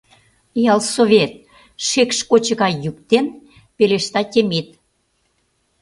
[0.73, 1.33] Ялсовет!..—
[1.87, 3.33] шекш кочо гай йӱк дене
[3.75, 4.67] пелешта Темит.